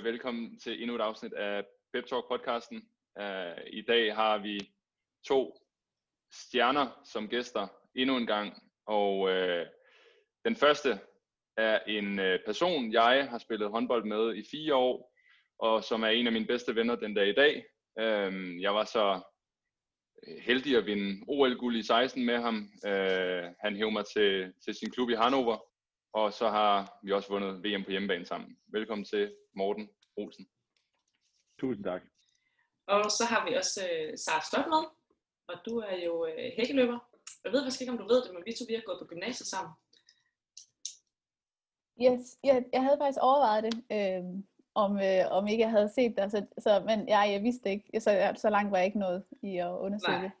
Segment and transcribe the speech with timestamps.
[0.00, 2.88] Øh, velkommen til endnu et afsnit af Pep Talk podcasten.
[3.20, 4.70] Uh, I dag har vi
[5.26, 5.56] to
[6.32, 9.66] stjerner som gæster endnu en gang, og uh,
[10.44, 11.00] den første
[11.56, 15.14] er en uh, person, jeg har spillet håndbold med i fire år,
[15.58, 17.64] og som er en af mine bedste venner den dag i dag.
[18.00, 19.20] Uh, jeg var så
[20.40, 22.56] heldig at vinde OL-guld i 16 med ham.
[22.86, 25.58] Uh, han hævde mig til, til sin klub i Hannover,
[26.12, 28.58] og så har vi også vundet VM på hjemmebane sammen.
[28.66, 30.48] Velkommen til Morten Olsen.
[31.60, 32.02] Tusind tak.
[32.86, 34.84] Og så har vi også uh, Sara Stott med,
[35.48, 36.98] og du er jo uh, hækkeløber.
[37.44, 39.06] Jeg ved faktisk ikke, om du ved det, men vi to vi har gået på
[39.06, 39.72] gymnasiet sammen.
[42.04, 44.24] Yes, jeg, jeg havde faktisk overvejet det, øh,
[44.74, 48.00] om, øh, om ikke jeg havde set det, så, så, men ja, jeg vidste ikke,
[48.00, 50.22] så, så langt var jeg ikke noget i at undersøge Nej.
[50.22, 50.32] det.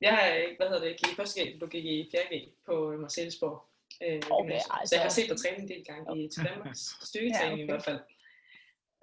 [0.00, 2.38] Jeg har, hvad hedder det, gik i første G, du gik i 4.
[2.38, 3.69] G på Marcellesborg.
[4.02, 4.70] Øh, Okay, altså.
[4.86, 7.64] Så jeg har set dig træne en del gange i til Danmarks styrketræning Ja, i
[7.64, 7.72] okay.
[7.72, 8.00] hvert fald.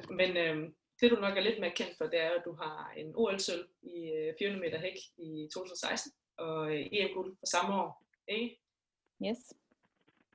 [0.09, 2.93] Men øh, det du nok er lidt mere kendt for, det er, at du har
[2.97, 8.03] en OL-sølv i øh, 400 meter hæk i 2016, og øh, EM-guld for samme år,
[8.27, 8.59] ikke?
[9.25, 9.37] Yes.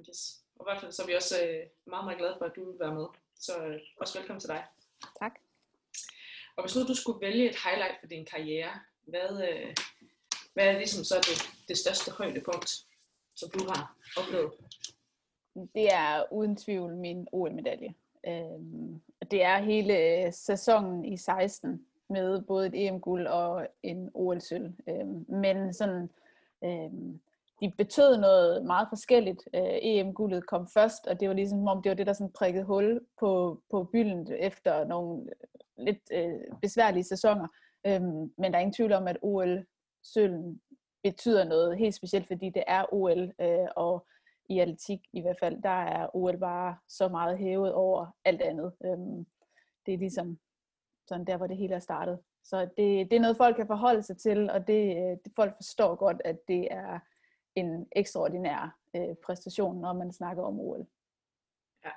[0.08, 0.38] Yes.
[0.56, 2.70] Og i hvert fald så er vi også øh, meget, meget glade for, at du
[2.70, 3.06] vil være med.
[3.40, 4.64] Så øh, også velkommen til dig.
[5.18, 5.34] Tak.
[6.56, 9.74] Og hvis nu du skulle vælge et highlight for din karriere, hvad, øh,
[10.54, 12.70] hvad er ligesom så det, det største højdepunkt,
[13.36, 14.52] som du har oplevet?
[15.74, 17.94] Det er uden tvivl min OL-medalje.
[18.26, 24.72] Øhm, det er hele øh, sæsonen i 16 med både et EM-guld og en OL-sølv.
[24.88, 26.10] Øhm, men sådan,
[26.64, 27.20] øhm,
[27.60, 29.48] de betød noget meget forskelligt.
[29.54, 32.64] Øh, EM-guldet kom først, og det var ligesom om det var det, der sådan prikkede
[32.64, 37.48] hul på, på bylden efter nogle øh, lidt øh, besværlige sæsoner.
[37.86, 40.60] Øhm, men der er ingen tvivl om, at OL-sølven
[41.02, 44.06] betyder noget helt specielt, fordi det er OL, øh, og
[44.48, 48.72] i atletik i hvert fald, der er OL bare så meget hævet over alt andet.
[48.84, 49.26] Øhm,
[49.86, 50.38] det er ligesom
[51.08, 52.18] sådan der, hvor det hele er startet.
[52.44, 55.54] Så det, det er noget, folk kan forholde sig til, og det, øh, det folk
[55.56, 56.98] forstår godt, at det er
[57.54, 60.86] en ekstraordinær øh, præstation, når man snakker om OL.
[61.84, 61.90] Ja.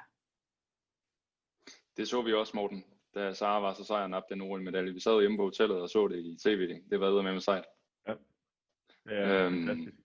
[1.98, 2.84] Det så vi også, Morten,
[3.16, 4.94] da Sara var så sejren op den OL-medalje.
[4.94, 6.82] Vi sad hjemme på hotellet og så det i tv.
[6.90, 7.66] Det var med med sejt.
[9.06, 9.98] Er Øhm, fantastisk.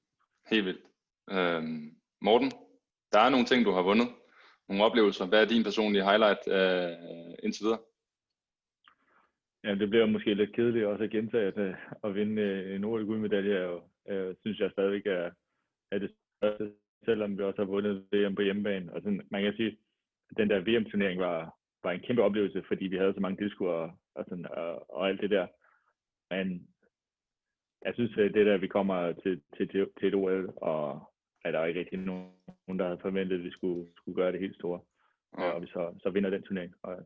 [0.50, 0.84] Helt vildt.
[1.30, 2.50] Øhm, Morten,
[3.12, 4.08] der er nogle ting, du har vundet.
[4.68, 5.26] Nogle oplevelser.
[5.26, 7.80] Hvad er din personlige highlight øh, indtil videre?
[9.64, 11.74] Ja, det bliver måske lidt kedeligt også at gentage, at, øh,
[12.04, 15.30] at vinde øh, en OL-guldmedalje, er jo, øh, synes jeg stadigvæk er,
[15.90, 16.72] er det største,
[17.04, 18.92] selvom vi også har vundet VM på hjemmebane.
[18.92, 19.78] Og sådan, man kan sige,
[20.30, 23.96] at den der VM-turnering var, var en kæmpe oplevelse, fordi vi havde så mange tilskuere
[24.14, 25.46] og, sådan, og, og alt det der.
[26.30, 26.68] Men
[27.84, 31.10] jeg synes, at det der, vi kommer til, til, til, til et OL, og
[31.44, 34.40] at der er ikke rigtig nogen, der havde forventet, at vi skulle, skulle gøre det
[34.40, 34.80] helt store.
[35.38, 35.50] Ja.
[35.50, 36.74] Og vi så, så vinder den turnering.
[36.82, 36.96] Og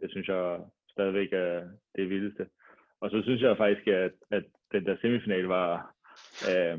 [0.00, 2.46] det synes jeg stadigvæk er det vildeste.
[3.00, 5.94] Og så synes jeg faktisk, at, at den der semifinal var,
[6.50, 6.78] øh,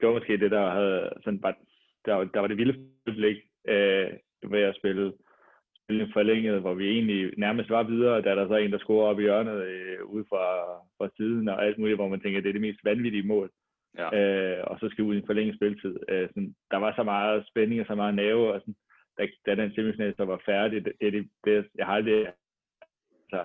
[0.00, 1.54] det var måske det, der havde sådan bare,
[2.04, 3.36] der, var- der var det vilde øjeblik
[3.68, 4.10] øh,
[4.50, 5.12] ved at spille, spille
[5.88, 9.22] forlænget, hvor vi egentlig nærmest var videre, da der så en, der scorer op i
[9.22, 10.44] hjørnet øh, ude fra,
[10.98, 13.50] fra siden og alt muligt, hvor man tænker, at det er det mest vanvittige mål.
[13.98, 14.08] Ja.
[14.18, 15.96] Øh, og så skal ud i en forlænget spilletid.
[16.08, 18.76] Øh, sådan, der var så meget spænding og så meget nerve, og sådan,
[19.18, 22.26] da, da den semifinal så var færdig, det, det, det, det jeg har aldrig,
[23.22, 23.44] altså,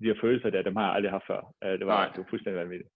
[0.00, 1.54] de her følelser der, dem har jeg aldrig haft før.
[1.64, 2.08] Øh, det, var, Nej.
[2.08, 2.90] det var fuldstændig vanvittigt.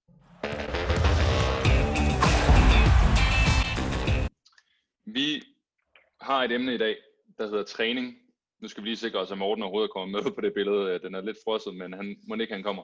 [5.06, 5.28] Vi
[6.20, 6.96] har et emne i dag,
[7.38, 8.21] der hedder træning.
[8.62, 10.98] Nu skal vi lige sikre os, at Morten overhovedet kommer med på det billede.
[10.98, 12.82] Den er lidt frosset, men han må ikke, han kommer.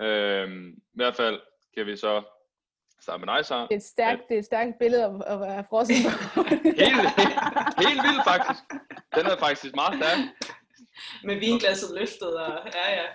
[0.00, 1.40] Øhm, I hvert fald
[1.76, 2.22] kan vi så
[3.00, 3.62] starte med dig, Sara.
[3.62, 5.96] Det er et stærkt, det er et stærkt billede at, at være frossen
[6.34, 6.42] på.
[6.82, 7.08] Helt,
[7.84, 8.62] helt vildt faktisk.
[9.16, 10.18] Den er faktisk meget stærk.
[11.24, 13.06] Med vinglasset løftet, og ja, ja.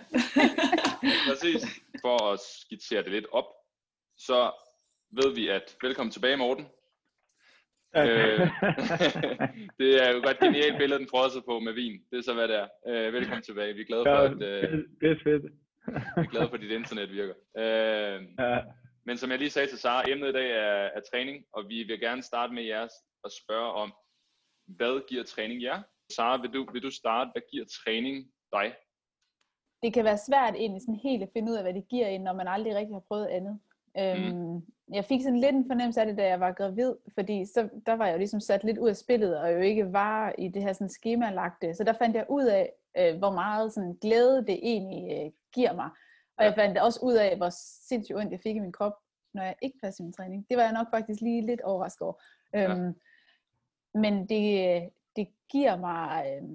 [1.29, 1.61] Præcis.
[2.01, 3.45] For at skitsere det lidt op,
[4.17, 4.51] så
[5.11, 6.67] ved vi, at velkommen tilbage, Morten.
[7.97, 8.39] Øh,
[9.79, 12.01] det er jo godt et genialt billede, den frosset på med vin.
[12.11, 12.67] Det er så, hvad det er.
[12.87, 13.73] Øh, velkommen tilbage.
[13.73, 15.43] Vi er glade for, at øh, det, det er fedt.
[16.17, 17.35] vi er glade for, at dit internet virker.
[17.57, 18.59] Øh, ja,
[19.05, 21.83] men som jeg lige sagde til Sara, emnet i dag er, er træning, og vi
[21.83, 22.93] vil gerne starte med jeres
[23.23, 23.93] og spørge om,
[24.67, 25.81] hvad giver træning jer?
[26.15, 27.29] Sara, vil du, vil du starte?
[27.33, 28.73] Hvad giver træning dig?
[29.83, 32.21] det kan være svært egentlig sådan helt at finde ud af, hvad det giver en,
[32.21, 33.59] når man aldrig rigtig har prøvet andet.
[34.01, 34.55] Øhm,
[34.93, 37.93] jeg fik sådan lidt en fornemmelse af det, da jeg var gravid, fordi så, der
[37.93, 40.61] var jeg jo ligesom sat lidt ud af spillet, og jo ikke var i det
[40.61, 41.73] her sådan skemalagte.
[41.73, 45.73] Så der fandt jeg ud af, øh, hvor meget sådan glæde det egentlig øh, giver
[45.73, 45.89] mig.
[46.37, 47.49] Og jeg fandt også ud af, hvor
[47.87, 48.93] sindssygt ondt jeg fik i min krop,
[49.33, 50.45] når jeg ikke passede min træning.
[50.49, 52.13] Det var jeg nok faktisk lige lidt overrasket over.
[52.53, 52.71] Ja.
[52.71, 52.95] Øhm,
[53.93, 56.25] men det, det giver mig...
[56.27, 56.49] Øh,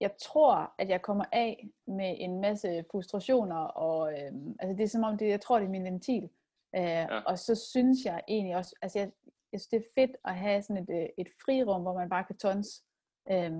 [0.00, 4.88] jeg tror, at jeg kommer af med en masse frustrationer, og øh, altså det er
[4.88, 6.30] som om, det, jeg tror, det er min ventil.
[6.76, 7.20] Øh, ja.
[7.20, 9.10] Og så synes jeg egentlig også, altså jeg,
[9.52, 12.24] jeg synes, det er fedt at have sådan et, øh, et frirum, hvor man bare
[12.24, 12.84] kan tons.
[13.30, 13.52] Øh,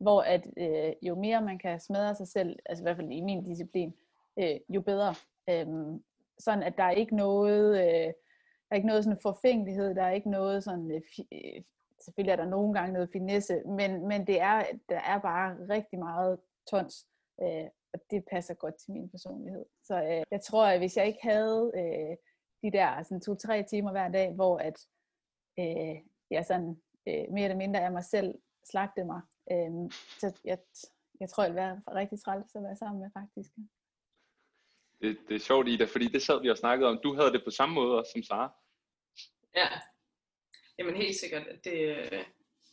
[0.00, 3.20] hvor at øh, jo mere man kan smadre sig selv, altså i hvert fald i
[3.20, 3.94] min disciplin,
[4.38, 5.14] øh, jo bedre.
[5.50, 5.66] Øh,
[6.38, 8.12] sådan at der er ikke noget, øh,
[8.68, 11.02] der er ikke noget sådan forfængelighed, der er ikke noget sådan, øh,
[11.32, 11.62] øh,
[12.00, 15.98] selvfølgelig er der nogle gange noget finesse, men, men det er, der er bare rigtig
[15.98, 16.38] meget
[16.70, 17.06] tons,
[17.42, 19.64] øh, og det passer godt til min personlighed.
[19.84, 22.16] Så øh, jeg tror, at hvis jeg ikke havde øh,
[22.62, 24.78] de der sådan to-tre timer hver dag, hvor at
[25.58, 25.96] øh,
[26.30, 28.34] jeg sådan øh, mere eller mindre af mig selv
[28.70, 29.20] slagte mig,
[29.52, 29.90] øh,
[30.20, 30.58] så jeg,
[31.20, 33.50] jeg tror, jeg ville være rigtig træls at være sammen med faktisk.
[35.00, 37.00] Det, det er sjovt, Ida, fordi det sad vi og snakkede om.
[37.02, 38.52] Du havde det på samme måde som Sara.
[39.56, 39.68] Ja,
[40.80, 42.24] Jamen helt sikkert, at det, øh,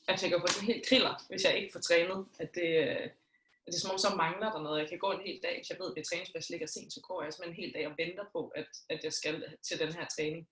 [0.07, 2.25] jeg tænker på, at det helt kriller, hvis jeg ikke får trænet.
[2.40, 3.10] At det, øh,
[3.72, 4.81] det er som om, så mangler der noget.
[4.81, 7.02] Jeg kan gå en hel dag, hvis jeg ved, at det træningsplads ligger sent, så
[7.08, 9.36] går jeg simpelthen en hel dag og venter på, at, at jeg skal
[9.68, 10.44] til den her træning.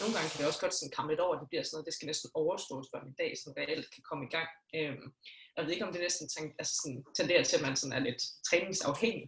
[0.00, 1.88] Nogle gange kan det også godt sådan komme lidt over, at det bliver sådan noget,
[1.88, 4.50] det skal næsten overstås, før min dag sådan reelt kan komme i gang.
[4.78, 5.06] Øhm,
[5.54, 8.02] jeg ved ikke, om det næsten tænk, altså sådan, tenderer til, at man sådan er
[8.08, 9.26] lidt træningsafhængig.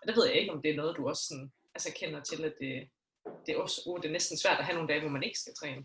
[0.00, 2.40] Og det ved jeg ikke, om det er noget, du også sådan, altså kender til,
[2.48, 2.72] at det,
[3.44, 5.38] det, er også, uh, det er næsten svært at have nogle dage, hvor man ikke
[5.42, 5.82] skal træne.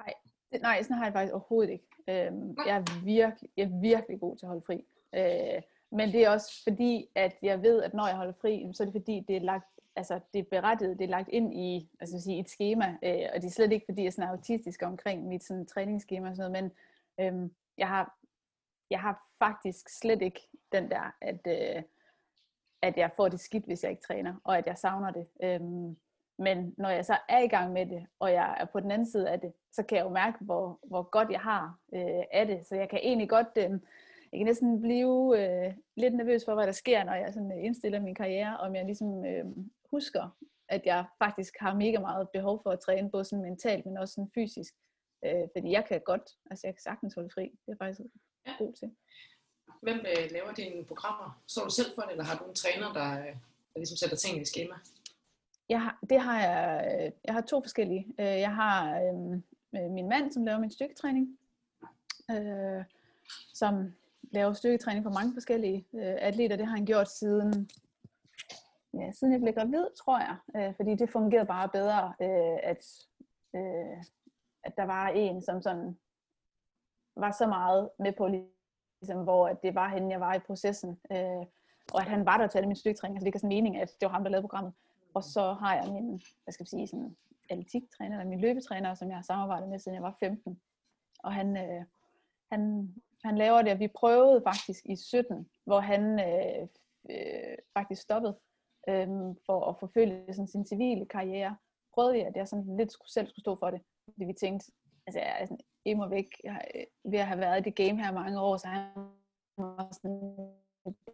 [0.00, 0.12] Nej,
[0.50, 1.88] det, nej, sådan har jeg faktisk overhovedet ikke.
[2.12, 4.78] Øhm, jeg, er virkelig, jeg er virkelig god til at holde fri.
[5.18, 8.82] Øh, men det er også fordi, at jeg ved, at når jeg holder fri, så
[8.82, 11.90] er det fordi, det er lagt altså det er berettiget, det er lagt ind i
[12.00, 14.82] altså sige, et schema, øh, og det er slet ikke fordi, jeg er sådan autistisk
[14.82, 16.72] omkring mit sådan, træningsschema og sådan noget,
[17.18, 18.18] men øhm, jeg, har,
[18.90, 21.82] jeg har faktisk slet ikke den der, at, øh,
[22.82, 25.26] at jeg får det skidt, hvis jeg ikke træner, og at jeg savner det.
[25.42, 25.96] Øhm,
[26.38, 29.06] men når jeg så er i gang med det, og jeg er på den anden
[29.06, 32.46] side af det, så kan jeg jo mærke, hvor, hvor godt jeg har øh, af
[32.46, 32.66] det.
[32.66, 33.80] Så jeg kan egentlig godt, øh,
[34.32, 37.64] jeg kan næsten blive øh, lidt nervøs for, hvad der sker, når jeg sådan, øh,
[37.64, 39.44] indstiller min karriere, om jeg ligesom øh,
[39.90, 40.36] husker,
[40.68, 44.14] at jeg faktisk har mega meget behov for at træne, både sådan mentalt, men også
[44.14, 44.74] sådan fysisk.
[45.24, 47.42] Øh, fordi jeg kan godt, altså jeg kan sagtens holde fri.
[47.66, 48.00] Det er faktisk
[48.46, 48.52] ja.
[48.58, 48.90] god til.
[49.82, 51.42] Hvem øh, laver dine programmer?
[51.46, 53.34] Så du selv for det, eller har du en træner, der, øh,
[53.72, 54.74] der ligesom sætter tingene i schema?
[55.68, 58.06] Jeg har, det har jeg, øh, jeg har to forskellige.
[58.20, 61.38] Øh, jeg har øh, min mand, som laver min styrketræning,
[62.30, 62.84] øh,
[63.54, 63.94] som
[64.30, 66.56] laver styrketræning for mange forskellige øh, atleter.
[66.56, 67.70] Det har han gjort siden,
[68.94, 70.36] ja, siden jeg blev gravid, tror jeg.
[70.56, 72.86] Øh, fordi det fungerede bare bedre, øh, at,
[73.54, 74.04] øh,
[74.64, 75.98] at der var en, som sådan
[77.16, 78.28] var så meget med på,
[79.00, 81.00] ligesom, hvor at det var henne, jeg var i processen.
[81.12, 81.46] Øh,
[81.94, 83.76] og at han var der til alle mine styrketræninger, så altså, det gav sådan mening,
[83.76, 84.72] at det var ham, der lavede programmet.
[85.14, 87.16] Og så har jeg min, hvad skal jeg sige, sådan
[87.50, 90.60] atletiktræner, eller min løbetræner, som jeg har samarbejdet med, siden jeg var 15.
[91.18, 91.84] Og han, øh,
[92.52, 92.94] han,
[93.24, 96.68] han laver det, og vi prøvede faktisk i 17, hvor han øh,
[97.10, 98.38] øh, faktisk stoppede
[98.88, 99.08] øh,
[99.46, 101.56] for at forfølge sådan, sin civile karriere.
[101.94, 103.80] Prøvede vi, at jeg sådan lidt skulle, selv skulle stå for det,
[104.12, 104.72] fordi vi tænkte,
[105.06, 107.74] altså jeg er sådan immer væk, jeg har, øh, ved at have været i det
[107.74, 108.90] game her mange år, så han
[109.58, 110.36] var sådan,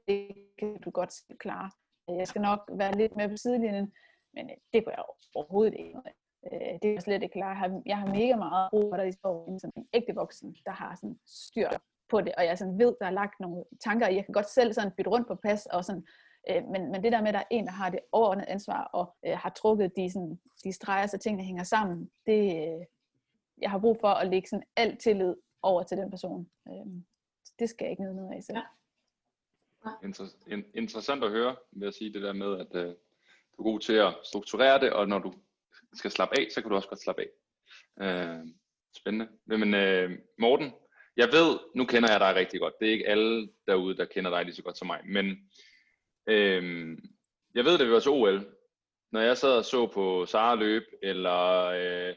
[0.09, 1.71] det kan du godt klare.
[2.09, 3.93] Jeg skal nok være lidt mere på sidelinjen,
[4.35, 5.05] men øh, det kunne jeg
[5.35, 5.99] overhovedet ikke.
[6.53, 7.49] Øh, det er slet ikke klar.
[7.49, 9.13] Jeg har, jeg har mega meget brug for, at I
[9.59, 11.69] som en ægte voksen, der har sådan styr
[12.09, 14.73] på det, og jeg sådan ved, der er lagt nogle tanker, jeg kan godt selv
[14.73, 16.07] sådan bytte rundt på pas, og sådan,
[16.51, 18.85] øh, men, men det der med, at der er en, der har det overordnede ansvar,
[18.85, 22.85] og øh, har trukket de, sådan, de streger, så tingene hænger sammen, det, øh,
[23.59, 26.51] jeg har brug for at lægge sådan alt tillid over til den person.
[26.69, 27.03] Øh,
[27.59, 28.59] det skal jeg ikke ned af selv.
[28.59, 28.63] Ja.
[29.87, 32.95] Inter- interessant at høre, vil jeg sige det der med, at øh,
[33.57, 35.33] du er god til at strukturere det, og når du
[35.95, 37.29] skal slappe af, så kan du også godt slappe af.
[38.05, 38.47] Øh,
[38.97, 39.29] spændende.
[39.45, 40.73] Men øh, Morten,
[41.17, 42.75] jeg ved, nu kender jeg dig rigtig godt.
[42.81, 45.01] Det er ikke alle derude, der kender dig lige så godt som mig.
[45.05, 45.27] Men
[46.29, 46.99] øh,
[47.55, 48.47] jeg ved, det vi var til OL.
[49.13, 52.15] Når jeg sad og så på Sara løb, eller øh,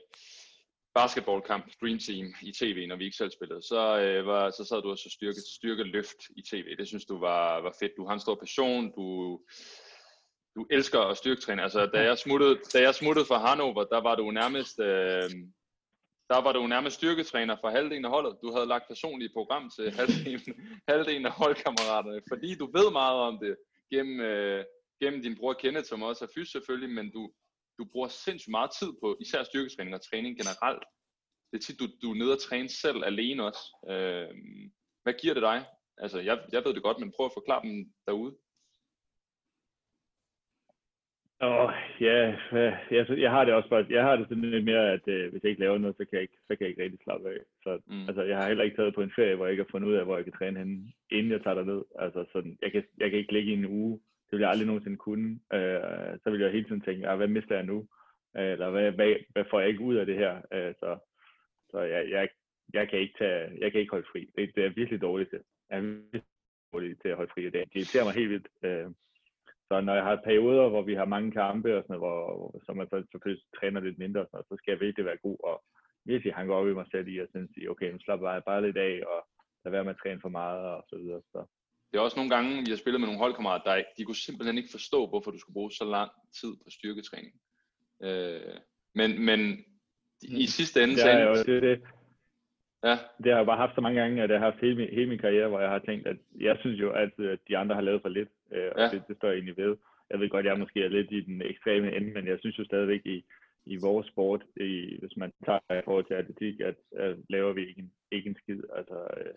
[0.96, 4.82] basketballkamp, Dream Team i tv, når vi ikke selv spillede, så, øh, var, så sad
[4.82, 6.76] du også styrke, styrke løft i tv.
[6.78, 7.92] Det synes du var, var fedt.
[7.98, 9.40] Du har en stor passion, du,
[10.56, 11.64] du elsker at styrketræne.
[11.64, 15.30] Altså, da jeg smuttede, da jeg smuttede fra Hannover, der var du nærmest, øh,
[16.30, 18.38] der var du nærmest styrketræner for halvdelen af holdet.
[18.42, 20.54] Du havde lagt personlige program til halvdelen,
[20.88, 23.56] halvdelen af holdkammeraterne, fordi du ved meget om det
[23.94, 24.66] gennem, øh,
[25.02, 27.32] gennem din bror Kenneth, som også er fys selvfølgelig, men du,
[27.78, 30.84] du bruger sindssygt meget tid på især styrketræning og træning generelt.
[31.52, 33.64] Det er tit, du, du er nede og træne selv alene også.
[33.92, 34.30] Øh,
[35.04, 35.66] hvad giver det dig?
[35.98, 38.36] Altså, jeg, jeg ved det godt, men prøv at forklare dem derude.
[41.42, 42.36] Åh, ja,
[42.92, 45.44] jeg, jeg har det også bare, jeg har det sådan lidt mere, at øh, hvis
[45.44, 47.38] jeg ikke laver noget, så kan jeg ikke, så kan jeg ikke rigtig slappe af.
[47.64, 48.08] Så Mm.
[48.08, 49.94] altså, jeg har heller ikke taget på en ferie, hvor jeg ikke har fundet ud
[49.94, 51.82] af, hvor jeg kan træne henne, inden jeg tager derned.
[52.00, 54.00] Altså sådan, jeg kan, jeg kan ikke ligge i en uge.
[54.26, 55.40] Det vil jeg aldrig nogensinde kunne.
[55.54, 57.88] Øh, så vil jeg hele tiden tænke, ah, hvad mister jeg nu?
[58.38, 60.34] Øh, eller hvad, hvad, hvad, får jeg ikke ud af det her?
[60.54, 60.98] Øh, så
[61.72, 62.30] så jeg, jeg,
[62.74, 64.30] jeg, kan ikke tage, jeg kan ikke holde fri.
[64.36, 65.40] Det, det er virkelig dårligt til.
[65.70, 66.24] Jeg er virkelig
[66.74, 67.44] dårlig til at holde fri.
[67.44, 68.48] Det, det irriterer mig helt vildt.
[68.64, 68.88] Øh,
[69.70, 72.62] så når jeg har perioder, hvor vi har mange kampe, og sådan noget, hvor, hvor
[72.66, 75.24] så man så selvfølgelig træner lidt mindre, og sådan noget, så skal jeg virkelig være
[75.28, 75.56] god og
[76.12, 78.66] virkelig hanke op i mig selv i at sådan sige, okay, nu slapper jeg bare
[78.66, 79.20] lidt af, og
[79.64, 81.22] lad være med at træne for meget, og så videre.
[81.34, 81.40] Så.
[81.90, 84.58] Det er også nogle gange, vi har spillet med nogle holdkammerater, der de kunne simpelthen
[84.58, 87.34] ikke forstå, hvorfor du skulle bruge så lang tid på styrketræning.
[88.08, 88.56] Øh,
[89.00, 89.40] men, men
[90.22, 91.82] i sidste ende, er jo det, det,
[92.84, 94.90] ja, det har jeg bare haft så mange gange, at jeg har haft hele min,
[94.90, 97.76] hele min karriere, hvor jeg har tænkt, at jeg synes jo altid, at de andre
[97.76, 98.90] har lavet for lidt, øh, og Ja.
[98.92, 99.78] det, det står jeg egentlig ved.
[100.10, 102.66] Jeg ved godt, jeg måske er lidt i den ekstreme ende, men jeg synes jo
[102.66, 103.26] stadigvæk i,
[103.66, 107.68] i vores sport, i, hvis man tager i forhold til atletik, at, at laver vi
[107.68, 109.34] ikke en, ikke en skid, altså, øh,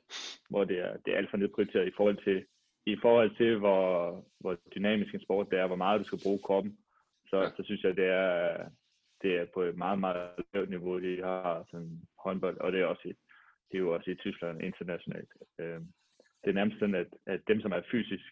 [0.51, 2.45] hvor det er, det er alt for nedprioriteret i forhold til,
[2.87, 6.39] i forhold til hvor, hvor dynamisk en sport det er, hvor meget du skal bruge
[6.45, 6.79] kroppen,
[7.27, 7.51] så, ja.
[7.57, 8.69] så synes jeg, det er,
[9.23, 12.87] det er på et meget, meget lavt niveau, de har sådan håndbold, og det er
[12.87, 13.13] også i,
[13.69, 15.33] det er jo også i Tyskland internationalt.
[15.59, 15.81] Øh,
[16.45, 18.25] det er nærmest sådan, at, at dem, som er fysisk,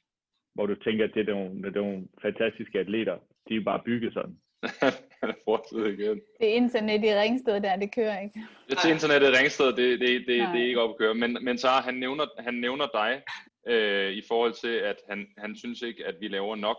[0.54, 3.16] hvor du tænker, at det er nogle, det er nogle fantastiske atleter,
[3.48, 4.36] de er jo bare bygget sådan.
[5.44, 6.20] fortsæt igen.
[6.40, 8.40] Det internet i Ringsted der, det kører ikke.
[8.70, 11.14] Det til internettet i Ringsted, det, det, det, det er ikke op at køre.
[11.14, 13.22] Men, men så han nævner, han nævner dig
[13.68, 16.76] øh, i forhold til, at han, han synes ikke, at vi laver nok.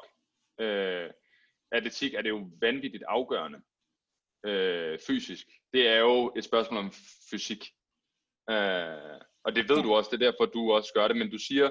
[0.59, 1.09] Øh,
[1.71, 3.59] atletik er det jo vanvittigt afgørende
[4.45, 5.47] øh, fysisk.
[5.73, 6.91] Det er jo et spørgsmål om
[7.31, 7.63] fysik.
[8.49, 9.83] Øh, og det ved Ja.
[9.83, 11.17] du også, det er derfor, du også gør det.
[11.17, 11.69] Men du siger,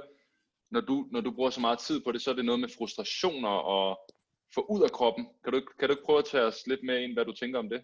[0.70, 2.68] når du, når du bruger så meget tid på det, så er det noget med
[2.78, 3.98] frustrationer og
[4.54, 5.28] få ud af kroppen.
[5.44, 7.58] Kan du, kan du ikke prøve at tage os lidt med ind, hvad du tænker
[7.58, 7.82] om det?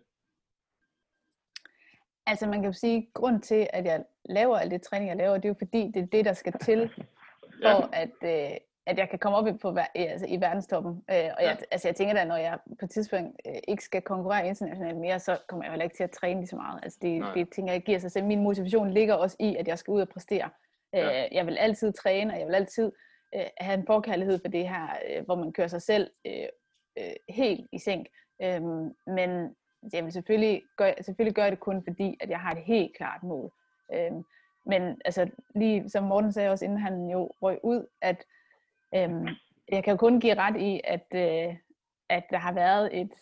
[2.27, 5.35] Altså man kan jo sige, grund til, at jeg laver alt det træning, jeg laver,
[5.35, 6.91] det er jo fordi, det er det, der skal til,
[7.63, 10.93] for at, øh, at jeg kan komme op på, i- altså, i verdenstoppen.
[10.93, 14.03] Øh, og jeg, altså, jeg tænker da, når jeg på et tidspunkt øh, ikke skal
[14.03, 16.81] konkurrere internationalt mere, så kommer jeg heller ikke til at træne lige så meget.
[16.83, 17.35] Altså, det, Nej.
[17.35, 18.25] det tænker jeg giver sig selv.
[18.25, 20.51] Min motivation ligger også i, at jeg skal ud og præstere.
[20.93, 21.25] Ja.
[21.25, 22.93] Øh, jeg vil altid træne, og jeg vil altid
[23.35, 26.49] øh, have en forkærlighed for det her, øh, hvor man kører sig selv øh,
[26.99, 28.07] øh, helt i sænk.
[28.43, 29.57] Øhm, men
[29.93, 33.23] jeg vil selvfølgelig gøre, selvfølgelig gøre det kun fordi, at jeg har et helt klart
[33.23, 33.53] mål.
[33.95, 34.23] Øhm,
[34.67, 38.25] men altså, lige som Morten sagde også, inden han jo røg ud, at
[38.95, 39.29] øhm,
[39.69, 41.57] jeg kan jo kun give ret i, at, øh,
[42.09, 43.13] at der har været et,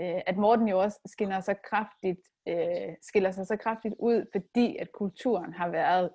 [0.00, 4.76] øh, at Morten jo også skinner så kraftigt, øh, skiller sig så kraftigt ud, fordi
[4.76, 6.10] at kulturen har været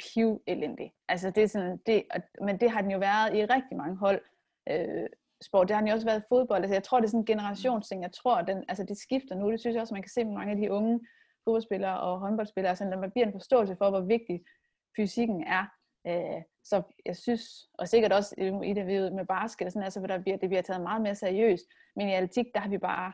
[0.00, 0.92] piv elendig.
[1.08, 3.96] Altså det er sådan, det, og- men det har den jo været i rigtig mange
[3.96, 4.22] hold.
[4.70, 5.06] Øh,
[5.44, 5.68] sport.
[5.68, 6.62] Det har den jo også været i fodbold.
[6.62, 8.02] Altså, jeg tror, det er sådan en generationsting.
[8.02, 9.50] Jeg tror, den, altså, det skifter nu.
[9.50, 11.00] Det synes jeg også, man kan se med mange af de unge
[11.44, 12.70] fodboldspillere og håndboldspillere.
[12.70, 14.44] Altså, når man bliver en forståelse for, hvor vigtig
[14.96, 15.64] fysikken er.
[16.06, 17.42] Øh, så jeg synes,
[17.78, 20.48] og sikkert også i det vi ved med basket, og sådan, altså, der bliver, det
[20.48, 21.64] bliver taget meget mere seriøst.
[21.96, 23.12] Men i atletik, der har vi bare,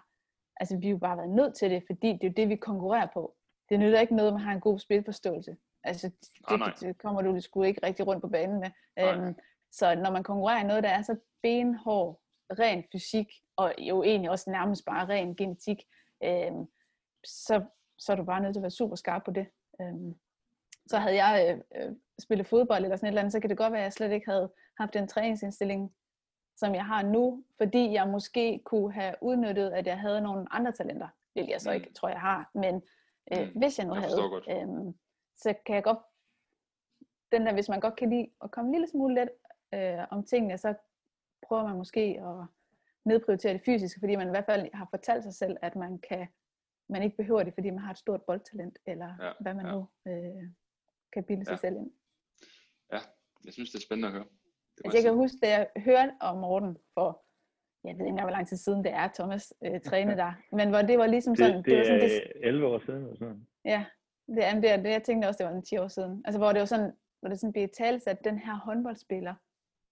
[0.61, 2.57] altså vi har jo bare været nødt til det, fordi det er jo det, vi
[2.57, 3.35] konkurrerer på.
[3.69, 5.57] Det nytter ikke noget, at man har en god spilforståelse.
[5.87, 6.11] Altså,
[6.49, 8.71] Ah, det, det kommer du sgu ikke rigtig rundt på banen med.
[8.99, 9.35] Øhm,
[9.73, 12.21] så når man konkurrerer i noget, der er så benhård,
[12.59, 13.26] ren fysik,
[13.57, 15.83] og jo egentlig også nærmest bare ren genetik,
[16.25, 16.66] øhm,
[17.26, 17.64] så,
[17.99, 19.47] så er du bare nødt til at være super skarp på det.
[19.81, 20.14] Øhm,
[20.87, 23.59] så havde jeg øh, øh, spillet fodbold eller sådan et eller andet, så kan det
[23.59, 25.95] godt være, at jeg slet ikke havde haft den træningsindstilling,
[26.57, 30.73] som jeg har nu, fordi jeg måske kunne have udnyttet, at jeg havde nogle andre
[30.73, 31.75] talenter, hvilket jeg så Mm.
[31.75, 32.75] ikke tror, jeg har, men
[33.33, 34.47] øh, Mm, hvis jeg nu jeg havde, godt.
[34.50, 34.95] øhm,
[35.37, 35.99] så kan jeg godt,
[37.33, 39.31] den der, hvis man godt kan lide at komme en lille smule let
[39.75, 40.75] øh, om tingene, så
[41.47, 42.47] prøver man måske at
[43.05, 46.26] nedprioritere det fysiske, fordi man i hvert fald har fortalt sig selv, at man kan
[46.88, 49.66] man ikke behøver det, fordi man har et stort boldtalent, eller Ja, ja, hvad man
[49.66, 49.73] ja.
[49.73, 49.76] ja.
[49.78, 50.45] nu øh,
[51.12, 51.57] kan bilde sig Ja.
[51.57, 51.90] selv ind.
[53.45, 54.25] Jeg synes, det er spændende at høre.
[54.25, 55.16] Det Altså, jeg kan sige.
[55.23, 57.25] huske, da jeg hørte om Morten for,
[57.85, 60.69] jeg ved ikke engang, hvor lang tid siden det er, Thomas øh, træne der, men
[60.69, 63.02] hvor det var ligesom sådan, Det, det var sådan, det, er 11 år siden.
[63.02, 63.47] Eller sådan.
[63.64, 63.85] Ja,
[64.26, 64.90] det er det, det.
[64.90, 66.23] Jeg tænkte også, det var en 10 år siden.
[66.25, 69.35] Altså, hvor det var sådan, hvor det sådan blev talt, at den her håndboldspiller,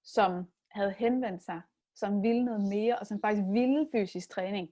[0.04, 1.60] som havde henvendt sig,
[1.94, 4.70] som ville noget mere, og som faktisk ville fysisk træning,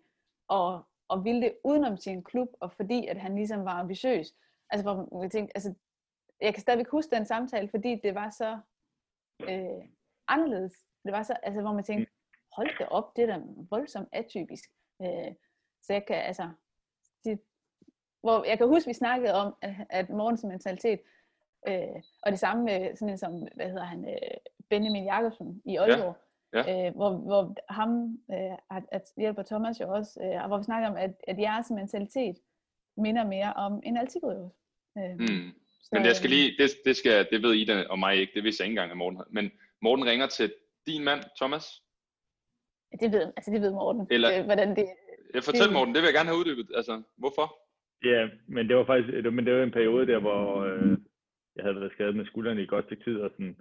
[0.48, 4.34] og, og ville det udenom sin klub, og fordi at han ligesom var ambitiøs.
[4.70, 5.74] Altså, hvor jeg tænkte, altså,
[6.40, 8.58] jeg kan stadigvæk huske den samtale, fordi det var så
[9.40, 9.88] øh,
[10.28, 10.72] anderledes.
[11.04, 12.12] Det var så, altså, hvor man tænkte,
[12.52, 14.70] hold det op, det er da voldsomt atypisk.
[15.02, 15.34] Øh,
[15.82, 16.50] så jeg kan, altså,
[17.24, 17.40] det,
[18.22, 21.00] hvor jeg kan huske, vi snakkede om, at, at morgens mentalitet,
[21.68, 24.36] øh, og det samme med sådan en som, hvad hedder han, øh,
[24.70, 26.16] Benjamin Jakobsen i Aalborg,
[26.54, 26.86] Ja.
[26.86, 30.88] Øh, hvor, hvor ham, øh, at, at hjælper Thomas jo også, øh, hvor vi snakker
[30.90, 32.36] om, at, at jeres mentalitet
[32.96, 34.48] minder mere om en atletikudøver.
[34.98, 35.52] Øh, Mm.
[35.82, 38.32] så, Men jeg skal øh, lige, det, det, skal, det ved Ida og mig ikke,
[38.34, 39.28] det vidste jeg ikke engang, at Morten havde.
[39.32, 39.50] Men
[39.82, 40.54] Morten ringer til
[40.86, 41.82] din mand, Thomas.
[43.00, 44.86] Det ved, altså det ved Morten, Eller- øh, hvordan det...
[45.34, 46.70] Jeg fortæl Det- Morten, det vil jeg gerne have uddybet.
[46.76, 47.58] Altså, hvorfor?
[48.04, 50.98] Ja, men det var faktisk det, men det var en periode der, hvor øh,
[51.56, 53.56] jeg havde været skadet med skuldrene i et godt stykke tid, og, sådan,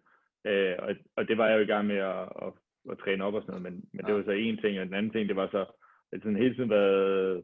[0.46, 2.54] øh, og, og det var jeg jo i gang med at, at,
[2.92, 4.94] at træne op og sådan noget, men, men det var så en ting, og den
[4.94, 5.66] anden ting, det var så,
[6.12, 7.44] at sådan hele tiden været,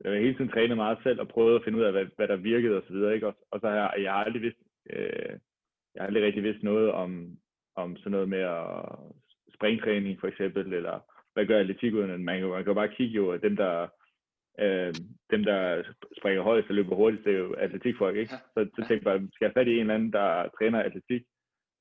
[0.00, 2.28] jeg har hele tiden trænet meget selv og prøvet at finde ud af, hvad, hvad
[2.28, 3.26] der virkede og så videre, ikke?
[3.26, 4.58] Og, og så har jeg, jeg har aldrig vidst,
[4.90, 5.38] øh,
[5.94, 7.36] jeg har aldrig rigtig vidst noget om,
[7.76, 8.98] om sådan noget med at
[9.54, 11.00] springtræning for eksempel, eller
[11.32, 12.18] hvad gør atletikudøverne?
[12.18, 13.88] Man kan, man kan bare kigge jo, at dem der,
[14.60, 14.94] øh,
[15.30, 15.82] dem der
[16.18, 18.30] springer højst og løber hurtigst, det er jo atletikfolk, ikke?
[18.30, 21.22] Så, så tænkte jeg bare, skal jeg fat i en eller anden, der træner atletik?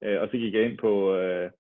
[0.04, 1.52] Øh, og så gik jeg ind på, øh,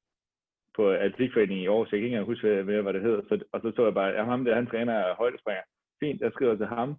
[0.75, 3.21] på atletikforeningen i år, så jeg kan ikke engang huske mere, hvad det hedder.
[3.29, 5.63] Så, og så så jeg bare, at ham der, han træner højdespringer.
[5.99, 6.89] Fint, jeg skriver til ham.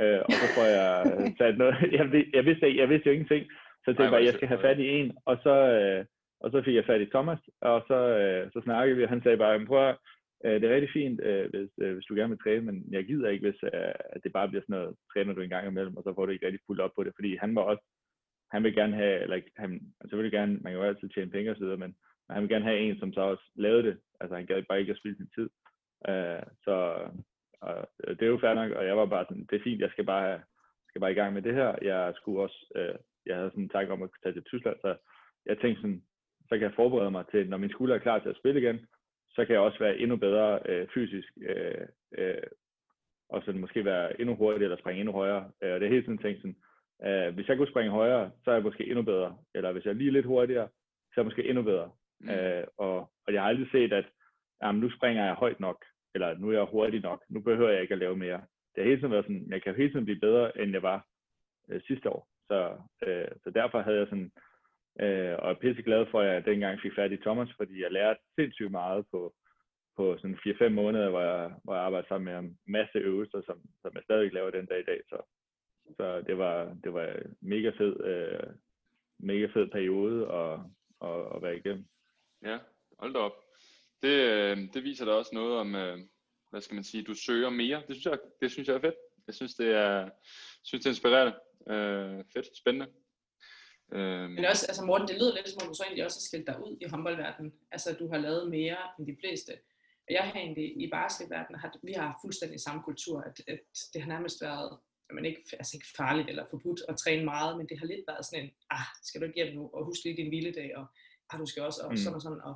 [0.00, 0.90] Øh, og så får jeg
[1.40, 1.74] sat noget.
[1.98, 2.04] Jeg,
[2.36, 3.44] jeg, vidste, jeg vidste jo ingenting.
[3.82, 5.12] Så jeg tænkte er bare, jeg skal have fat i en.
[5.24, 6.04] Og så, øh,
[6.40, 9.22] og så fik jeg fat i Thomas, og så, øh, så snakkede vi, og han
[9.22, 9.96] sagde bare, "Men prøv at,
[10.44, 13.04] øh, det er rigtig fint, øh, hvis, øh, hvis du gerne vil træne, men jeg
[13.04, 15.96] gider ikke, hvis øh, at det bare bliver sådan noget, træner du en gang imellem,
[15.96, 17.84] og så får du ikke rigtig fuldt op på det, fordi han var også,
[18.50, 21.50] han vil gerne have, eller han, altså vil gerne, man kan jo altid tjene penge
[21.50, 21.94] og så videre, men,
[22.26, 24.80] men han vil gerne have en, som så også lavede det, altså han gad bare
[24.80, 25.48] ikke at spille sin tid,
[26.08, 26.74] øh, så
[27.60, 29.90] og det er jo fair nok, og jeg var bare sådan, det er fint, jeg
[29.90, 30.40] skal bare,
[30.88, 32.94] skal bare i gang med det her, jeg skulle også, øh,
[33.26, 34.96] jeg havde sådan en tanke om at tage til Tyskland, så
[35.46, 36.02] jeg tænkte sådan,
[36.48, 38.86] så kan jeg forberede mig til, når min skulder er klar til at spille igen,
[39.34, 41.86] så kan jeg også være endnu bedre øh, fysisk, øh,
[42.18, 42.42] øh,
[43.28, 45.50] og sådan måske være endnu hurtigere eller springe endnu højere.
[45.62, 46.56] Øh, og det er hele tiden tænkt sådan,
[47.06, 49.36] øh, hvis jeg kunne springe højere, så er jeg måske endnu bedre.
[49.54, 50.68] Eller hvis jeg er lige lidt hurtigere,
[51.14, 51.90] så er jeg måske endnu bedre.
[52.20, 52.30] Mm.
[52.30, 52.96] Øh, og,
[53.26, 54.04] og jeg har aldrig set, at
[54.62, 55.84] jamen, nu springer jeg højt nok,
[56.14, 58.40] eller nu er jeg hurtig nok, nu behøver jeg ikke at lave mere.
[58.74, 61.06] Det har hele tiden været sådan, jeg kan hele tiden blive bedre, end jeg var
[61.68, 62.28] øh, sidste år.
[62.48, 62.76] Så,
[63.06, 64.32] øh, så derfor havde jeg sådan,
[65.00, 68.20] øh, og er pisseglad for, at jeg dengang fik fat i Thomas, fordi jeg lærte
[68.38, 69.34] sindssygt meget på,
[69.96, 72.56] på sådan 4-5 måneder, hvor jeg, hvor jeg arbejdede sammen med ham.
[72.66, 75.00] Masse øvelser, som, som jeg stadig laver den dag i dag.
[75.08, 75.18] Så,
[75.96, 78.54] så det var, det var mega fed, øh,
[79.18, 80.58] mega fed periode at,
[81.08, 81.84] at, at være igennem.
[82.44, 82.58] Ja,
[82.98, 83.36] hold da op.
[84.02, 85.98] Det, øh, det viser da også noget om, øh,
[86.50, 87.82] hvad skal man sige, du søger mere.
[87.88, 88.94] Det synes jeg, det synes jeg er fedt.
[89.26, 90.10] Jeg synes, det er,
[90.62, 91.34] synes, det er inspirerende.
[91.68, 92.86] Øh, fedt, spændende.
[93.92, 96.28] Øh, Men også, altså Morten, det lyder lidt som om du så egentlig også har
[96.28, 97.52] skilt dig ud i håndboldverdenen.
[97.72, 99.52] Altså du har lavet mere end de fleste.
[100.08, 103.60] Og jeg har egentlig i basketballverdenen, har, vi har fuldstændig samme kultur, at, at
[103.94, 104.78] det har nærmest været,
[105.14, 108.26] men ikke, altså ikke farligt eller forbudt at træne meget, men det har lidt været
[108.26, 110.86] sådan en, ah, skal du ikke hjem nu, og husk lige din hviledag, og
[111.30, 111.96] ah, du skal også, og Mm.
[111.96, 112.40] sådan og sådan.
[112.40, 112.54] Og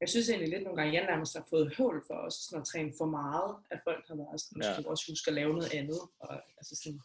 [0.00, 2.66] jeg synes egentlig lidt nogle gange, jeg nærmest har fået høvl for os sådan at
[2.66, 4.90] træne for meget, at folk har været sådan, Ja.
[4.90, 6.00] også huske at lave noget andet.
[6.20, 7.00] Og, altså sådan,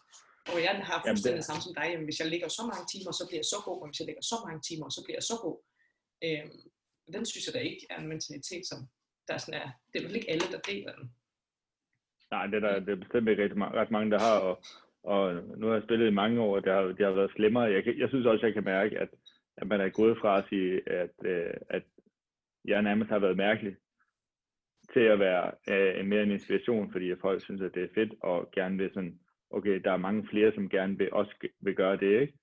[0.53, 1.87] og jeg har fuldstændig det- samme som dig.
[1.91, 3.77] Jamen, hvis jeg ligger så mange timer, så bliver jeg så god.
[3.81, 5.57] Og hvis jeg ligger så mange timer, så bliver jeg så god.
[6.25, 6.57] Øhm,
[7.15, 8.79] den synes jeg da ikke er en mentalitet, som
[9.27, 9.69] der er sådan er.
[9.89, 11.05] Det er vel ikke alle, der deler den.
[12.33, 14.55] Nej, det er, der, det er bestemt ikke rigtig, ret mange, der har, og,
[15.13, 15.23] og
[15.59, 17.63] nu har jeg spillet i mange år, og det har, det har været slemmere.
[17.63, 19.09] Jeg, jeg synes også, jeg kan mærke, at,
[19.57, 21.83] at man er gået fra at sige, at, øh, at
[22.65, 23.75] jeg nærmest har været mærkelig,
[24.93, 28.51] til at være øh, mere en inspiration, fordi folk synes, at det er fedt, og
[28.51, 29.19] gerne vil sådan,
[29.51, 32.33] okay, der er mange flere, som gerne vil, også vil gøre det, ikke?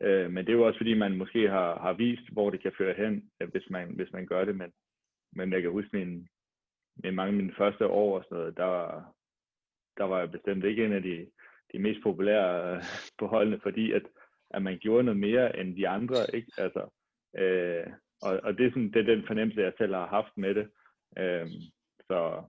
[0.00, 2.72] Øh, men det er jo også, fordi man måske har, har vist, hvor det kan
[2.78, 4.72] føre hen, øh, hvis man, hvis man gør det, men,
[5.32, 6.28] men jeg kan huske min,
[6.96, 9.12] min mange af mine første år og sådan noget, der var,
[9.98, 11.26] der var jeg bestemt ikke en af de,
[11.72, 12.82] de mest populære øh,
[13.18, 14.02] på holdene, fordi at,
[14.50, 16.52] at man gjorde noget mere end de andre, ikke?
[16.58, 16.88] Altså,
[17.38, 17.86] øh,
[18.22, 20.70] og, og det, er sådan, det er den fornemmelse, jeg selv har haft med det.
[21.18, 21.46] Øh,
[22.06, 22.42] så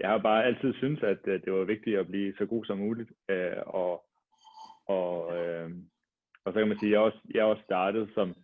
[0.00, 2.78] jeg har bare altid syntes, at øh, det var vigtigt at blive så god som
[2.78, 4.04] muligt, øh, og,
[4.86, 5.70] og, øh,
[6.44, 8.34] og så kan man sige, at jeg også, jeg også startede som,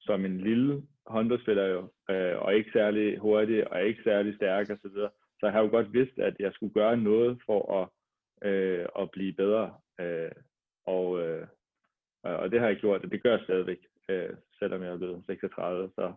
[0.00, 1.80] som en lille håndboldspiller jo,
[2.10, 4.90] øh, og ikke særlig hurtig, og ikke særlig stærk osv.
[4.90, 5.08] Så,
[5.40, 7.88] så jeg har jo godt vidst, at jeg skulle gøre noget for at,
[8.48, 9.74] øh, at blive bedre.
[10.00, 10.30] Øh,
[10.86, 11.46] og, øh,
[12.22, 15.24] og det har jeg gjort, og det gør jeg stadigvæk, øh, selvom jeg er blevet
[15.26, 15.90] 36.
[15.94, 16.12] Så,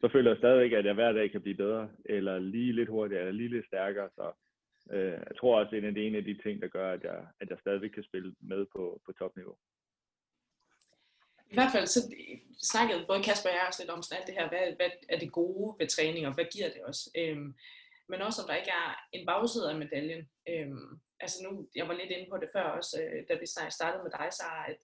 [0.00, 3.22] så føler jeg stadigvæk, at jeg hver dag kan blive bedre, eller lige lidt hurtigere,
[3.22, 4.08] eller lige lidt stærkere.
[4.14, 4.32] Så
[4.92, 7.26] øh, jeg tror også, at det er en af de ting, der gør, at jeg,
[7.40, 9.56] at jeg stadigvæk kan spille med på, på topniveau.
[11.50, 12.00] I hvert fald så
[12.72, 15.18] snakkede både Kasper og jeg også lidt om sådan alt det her, hvad, hvad er
[15.18, 17.00] det gode ved træning, og hvad giver det os?
[17.20, 17.54] Øhm,
[18.10, 20.22] men også om der ikke er en bagside af medaljen.
[20.48, 23.46] Øhm, altså nu, jeg var lidt inde på det før også, øh, da vi
[23.78, 24.76] startede med dig, så at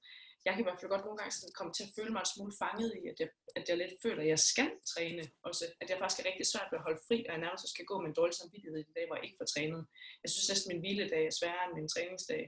[0.45, 2.33] jeg kan i hvert fald godt nogle gange sådan komme til at føle mig en
[2.35, 3.29] smule fanget i, at jeg,
[3.59, 5.65] at jeg lidt føler, at jeg skal træne også.
[5.81, 7.97] At jeg faktisk er rigtig svært ved at holde fri, og jeg nærmest skal gå
[8.01, 9.83] med en dårlig samvittighed i de dage, hvor jeg ikke får trænet.
[10.23, 12.43] Jeg synes næsten, min hviledag er sværere end min træningsdag.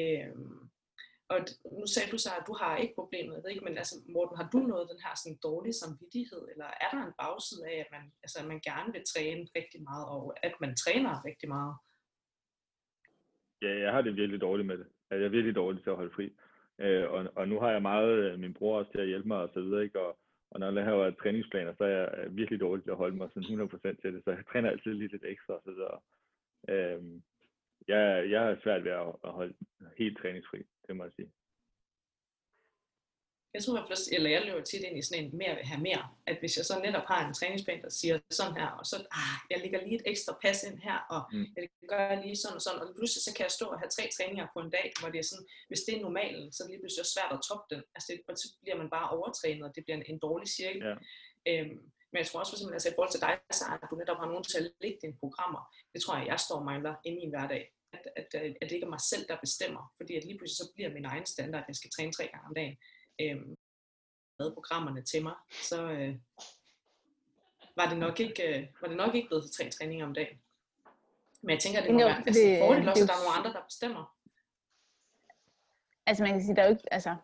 [0.00, 0.60] Øhm,
[1.32, 1.38] og
[1.78, 4.36] nu sagde du så, at du har ikke problemet, jeg ved ikke, men altså, Morten,
[4.40, 7.90] har du noget den her sådan dårlige samvittighed, eller er der en bagside af, at
[7.94, 11.74] man, altså, at man gerne vil træne rigtig meget, og at man træner rigtig meget?
[13.64, 14.88] Ja, jeg har det virkelig dårligt med det.
[15.08, 16.26] Altså, jeg er virkelig dårlig til at holde fri.
[16.78, 19.38] Øh, og, og nu har jeg meget øh, min bror også til at hjælpe mig
[19.38, 20.00] og så videre, ikke?
[20.00, 20.18] Og,
[20.50, 23.28] og når jeg laver træningsplaner, så er jeg øh, virkelig dårlig til at holde mig
[23.34, 25.98] sådan 100% til det, så jeg træner altid lige lidt ekstra og så videre.
[26.68, 27.02] Øh,
[27.88, 29.54] jeg, jeg er svært ved at holde
[29.98, 31.30] helt træningsfri, det må jeg sige.
[33.54, 35.82] Jeg tror hvert fald, eller jeg løber tit ind i sådan en mere vil have
[35.88, 38.96] mere, at hvis jeg så netop har en træningsplan, der siger sådan her, og så,
[39.22, 41.46] ah, jeg lægger lige et ekstra pas ind her, og mm.
[41.56, 44.04] jeg gør lige sådan og sådan, og pludselig så kan jeg stå og have tre
[44.16, 46.72] træninger på en dag, hvor det er sådan, hvis det er normalen, så er det
[46.72, 47.80] lige pludselig svært at toppe den.
[47.94, 50.82] Altså det, så bliver man bare overtrænet, og det bliver en, en dårlig cirkel.
[50.88, 50.94] Ja.
[51.50, 51.78] Øhm,
[52.10, 54.20] men jeg tror også, for eksempel, altså i forhold til dig, så at du netop
[54.22, 57.18] har nogen til at lægge dine programmer, det tror jeg, jeg står og mangler inde
[57.18, 57.62] i min hverdag.
[57.96, 58.28] At, at,
[58.60, 61.04] at, det ikke er mig selv, der bestemmer, fordi at lige pludselig så bliver min
[61.12, 62.76] egen standard, at jeg skal træne tre gange om dagen
[63.20, 63.36] øh,
[64.38, 66.14] med programmerne til mig, så øh,
[67.76, 70.38] var, det nok ikke, øh, var det nok ikke blevet til tre træninger om dagen.
[71.42, 73.38] Men jeg tænker, det må jo, være altså, det, fordel også, at der er nogle
[73.38, 74.14] andre, der bestemmer.
[76.06, 77.16] Altså man kan sige, der er jo ikke, altså,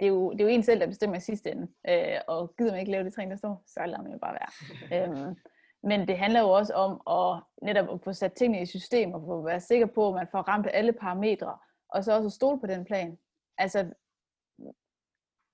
[0.00, 1.68] det er jo, det er jo en selv, der bestemmer i sidste ende.
[1.88, 4.38] Øh, og gider man ikke lave det træning, der står, så lader man jo bare
[4.40, 4.50] være.
[4.94, 5.36] øhm,
[5.82, 9.22] men det handler jo også om at netop at få sat tingene i system, og
[9.26, 12.32] få at være sikker på, at man får ramt alle parametre, og så også at
[12.32, 13.18] stole på den plan.
[13.58, 13.90] Altså,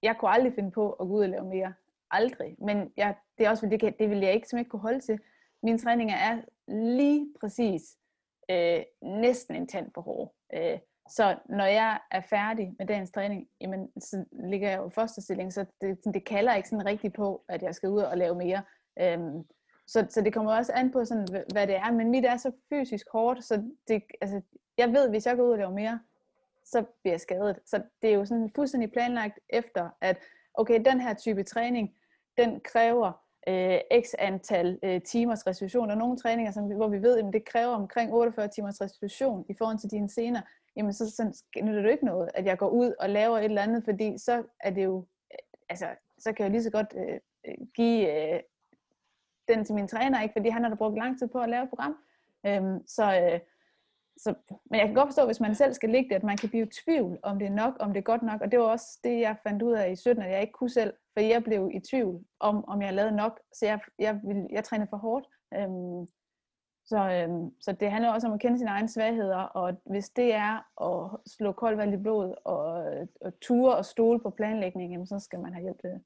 [0.02, 1.74] jeg kunne aldrig finde på at gå ud og lave mere.
[2.10, 2.56] Aldrig.
[2.58, 5.00] Men jeg, det er også fordi, det, det vil jeg ikke, som ikke kunne holde
[5.00, 5.18] til.
[5.62, 7.82] Mine træninger er lige præcis
[8.50, 10.30] øh, næsten en tand for hårde.
[10.54, 14.90] Øh, så når jeg er færdig med dagens træning, jamen, så ligger jeg jo i
[14.90, 18.18] første stilling, så det, det kalder ikke sådan rigtigt på, at jeg skal ud og
[18.18, 18.62] lave mere.
[19.00, 19.44] Øhm,
[19.86, 21.92] så, så det kommer også an på, sådan, hvad det er.
[21.92, 24.40] Men mit er så fysisk hårdt, så det, altså,
[24.78, 26.00] jeg ved, hvis jeg går ud og laver mere,
[26.64, 27.58] så bliver jeg skadet.
[27.66, 30.18] Så det er jo sådan fuldstændig planlagt efter, at
[30.54, 31.94] okay, den her type træning,
[32.38, 33.12] den kræver
[33.48, 35.90] øh, x antal øh, timers restitution.
[35.90, 39.54] Og nogle træninger, som, hvor vi ved, at det kræver omkring 48 timers restitution i
[39.58, 40.40] forhold til dine sener,
[40.76, 43.62] jamen så, så nytter det ikke noget, at jeg går ud og laver et eller
[43.62, 45.86] andet, fordi så er det jo, øh, altså,
[46.18, 48.40] så kan jeg lige så godt øh, øh, give øh,
[49.48, 50.32] den til min træner, ikke?
[50.32, 51.96] fordi han har da brugt lang tid på at lave et program.
[52.46, 53.40] Øhm, så, øh,
[54.22, 54.34] så,
[54.70, 56.66] men jeg kan godt forstå, hvis man selv skal ligge det, at man kan blive
[56.66, 58.40] i tvivl, om det er nok, om det er godt nok.
[58.40, 60.70] Og det var også det, jeg fandt ud af i 17, at jeg ikke kunne
[60.70, 60.92] selv.
[61.12, 63.40] For jeg blev i tvivl om, om jeg lavede nok.
[63.52, 65.26] Så jeg, jeg, jeg, jeg trænede for hårdt.
[65.54, 66.06] Øhm,
[66.84, 69.36] så, øhm, så det handler også om at kende sine egne svagheder.
[69.36, 72.84] Og hvis det er at slå koldt vand i blodet og,
[73.20, 76.00] og ture og stole på planlægningen, så skal man have hjælp til det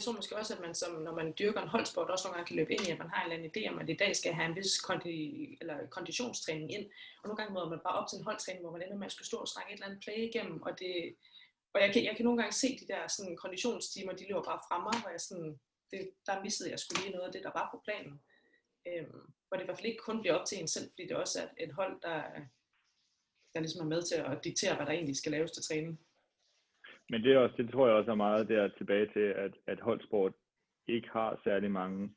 [0.00, 2.48] jeg tror måske også, at man som, når man dyrker en holdsport, også nogle gange
[2.48, 4.16] kan løbe ind i, at man har en eller anden idé om, at i dag
[4.16, 6.86] skal have en vis kondi, eller konditionstræning ind.
[7.20, 9.12] Og nogle gange møder man bare op til en holdtræning, hvor man ender med at
[9.12, 10.62] skulle stå og snakke et eller andet play igennem.
[10.62, 10.94] Og, det,
[11.74, 14.64] og jeg, kan, jeg kan nogle gange se de der sådan, konditionstimer, de løber bare
[14.68, 15.60] fremme, hvor jeg sådan,
[15.90, 18.14] det, der missede jeg skulle lige noget af det, der var på planen.
[18.88, 21.16] Øhm, hvor det i hvert fald ikke kun bliver op til en selv, fordi det
[21.16, 22.18] også er et hold, der,
[23.52, 26.00] der ligesom er med til at diktere, hvad der egentlig skal laves til træning.
[27.10, 29.80] Men det, er også, det tror jeg også er meget der tilbage til, at, at
[29.80, 30.32] holdsport
[30.88, 32.10] ikke har særlig mange,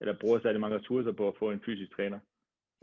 [0.00, 2.18] eller bruger særlig mange ressourcer på at få en fysisk træner,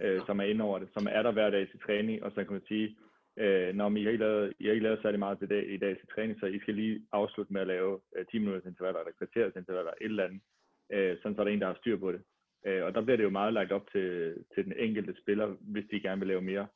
[0.02, 2.44] øh, som er inde over det, som er der hver dag til træning, og så
[2.44, 2.98] kan man sige,
[3.38, 5.78] øh, når I har ikke lavet, I har ikke lavet særlig meget til dag, i
[5.78, 9.00] dag til træning, så I skal lige afslutte med at lave øh, 10 minutters intervaller,
[9.00, 10.42] eller kvarters intervaller, et eller andet,
[10.92, 12.22] øh, sådan så er der en, der har styr på det.
[12.66, 15.86] Øh, og der bliver det jo meget lagt op til, til den enkelte spiller, hvis
[15.92, 16.68] de gerne vil lave mere.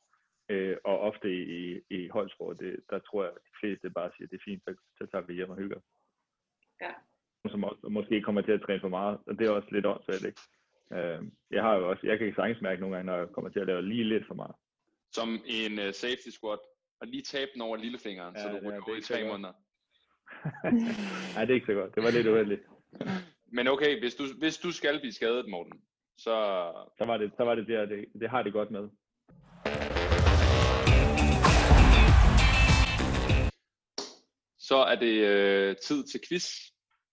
[0.52, 4.26] Øh, og ofte i, i holdsport, det, der tror jeg, at de fleste bare siger,
[4.26, 5.80] at det er fint, så, så tager vi hjem og hygger.
[6.80, 6.92] Ja.
[7.50, 10.24] Som også, måske kommer til at træne for meget, og det er også lidt åndssvagt,
[10.30, 10.40] ikke?
[10.94, 13.50] Øh, jeg har jo også, jeg kan ikke sagtens mærke nogle gange, når jeg kommer
[13.50, 14.54] til at lave lige lidt for meget.
[15.12, 16.62] Som en uh, safety squat,
[17.00, 19.52] og lige tabe den over lillefingeren, ja, så du rykker ja, ud i tre måneder.
[21.34, 21.94] Nej, det er ikke så godt.
[21.94, 22.62] Det var lidt uheldigt.
[23.56, 25.82] Men okay, hvis du, hvis du skal blive skadet, Morten,
[26.16, 26.34] så...
[26.98, 28.88] Så var det, så var det der, det, det har det godt med.
[34.72, 36.46] Så er det øh, tid til quiz.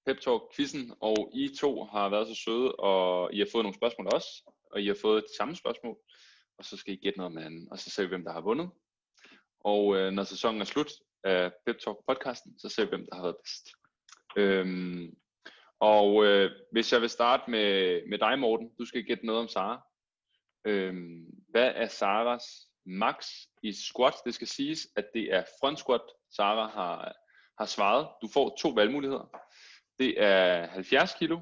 [0.06, 3.76] Pep Talk quizzen, og I to har været så søde, og I har fået nogle
[3.76, 5.98] spørgsmål også, og I har fået det samme spørgsmål,
[6.58, 8.42] og så skal I gætte noget med anden, og så ser vi, hvem der har
[8.42, 8.70] vundet.
[9.60, 10.92] Og øh, når sæsonen er slut
[11.24, 13.70] af Pep Talk podcasten, så ser vi, hvem der har været bedst.
[14.38, 15.18] Øhm,
[15.80, 19.48] og øh, hvis jeg vil starte med, med dig, Morten, du skal gætte noget om
[19.48, 19.88] Sara.
[20.66, 22.44] Øhm, hvad er Saras
[22.86, 23.28] max
[23.64, 24.14] i squat.
[24.26, 26.02] Det skal siges, at det er front squat,
[26.36, 27.16] Sara har,
[27.60, 28.08] har svaret.
[28.22, 29.26] Du får to valgmuligheder.
[30.00, 31.40] Det er 70 kilo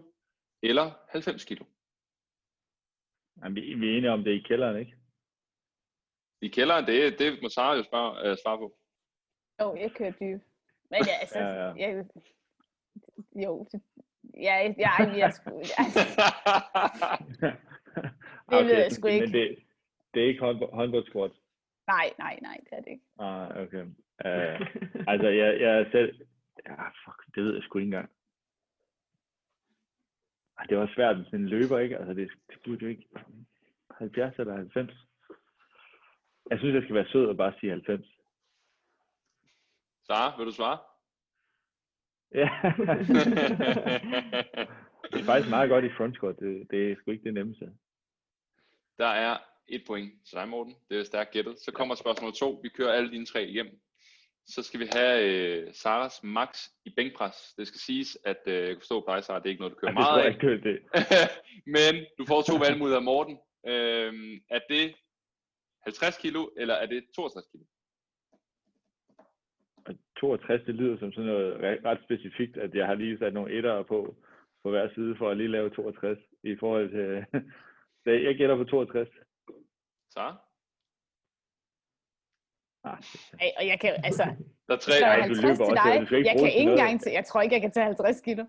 [0.64, 1.66] eller 90 kilo.
[3.44, 4.96] Jamen, vi, vi er enige om det er i kælderen, ikke?
[6.42, 8.78] I kælderen, det, det må Sara jo spørge, uh, svare på.
[9.62, 10.42] Jo, jeg kører dyb.
[10.90, 11.74] Men ja, altså, Ja, ja.
[11.74, 12.06] Jeg,
[13.36, 13.82] jo, det,
[14.34, 15.86] ja, jeg, jeg, jeg, sgu- jeg,
[18.50, 19.26] Det ved jeg sgu ikke.
[19.26, 19.58] Men det,
[20.14, 21.32] det er ikke håndbold,
[21.88, 23.06] nej, nej, nej, det er det ikke.
[23.20, 23.86] Ah, okay.
[24.26, 24.60] Uh,
[25.12, 26.20] altså, jeg, jeg selv...
[26.66, 28.10] Ja, fuck, det ved jeg sgu ikke engang.
[30.58, 31.98] Ej, Det var svært sådan en løber, ikke?
[31.98, 33.08] Altså, det, det burde jo ikke...
[33.98, 34.92] 70 eller 90?
[36.50, 38.06] Jeg synes, jeg skal være sød og bare sige 90.
[40.08, 40.80] Sara, vil du svare?
[42.32, 42.50] Ja.
[45.12, 46.40] det er faktisk meget godt i front squat.
[46.40, 47.74] Det, det er sgu ikke det nemmeste.
[48.98, 50.76] Der er et point til dig, Morten.
[50.90, 51.60] Det er stærkt gættet.
[51.60, 52.60] Så kommer spørgsmål to.
[52.64, 53.80] Vi kører alle dine tre igennem.
[54.48, 57.54] Så skal vi have øh, Saras max i bænkpres.
[57.58, 59.76] Det skal siges, at øh, jeg kan forstå på dig, Sara, det er ikke noget,
[59.76, 60.30] du kører tror meget af.
[60.30, 60.80] ikke, det er det.
[61.78, 63.38] Men du får to valgmuligheder, Morten.
[63.68, 64.96] Øhm, er det
[65.84, 67.64] 50 kilo, eller er det 62 kilo?
[69.86, 73.34] Og 62, det lyder som sådan noget re- ret specifikt, at jeg har lige sat
[73.34, 74.16] nogle etter på,
[74.64, 77.42] på hver side for at lige lave 62 i forhold til...
[78.04, 79.10] Så jeg gætter på 62.
[80.14, 80.47] Sara?
[83.42, 84.24] Ej, og jeg kan altså,
[84.68, 84.92] Der er tre.
[84.92, 86.10] så er Ej, du 50 løber til også, dig.
[86.10, 88.44] du Jeg kan ikke engang til, jeg tror ikke, jeg kan tage 50 kilo.